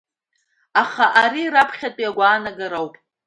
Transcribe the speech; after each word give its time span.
Аха 0.81 1.05
ари 1.21 1.51
раԥхьатәи 1.53 2.07
агәаанагара 2.09 2.77
ауп. 2.81 2.95